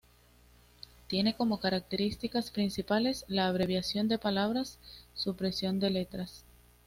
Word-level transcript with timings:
Tiene 1.05 1.35
como 1.35 1.59
características 1.59 2.49
principales 2.49 3.23
la 3.27 3.45
abreviación 3.45 4.07
de 4.07 4.17
palabras, 4.17 4.79
supresión 5.13 5.79
de 5.79 5.91
letras... 5.91 6.43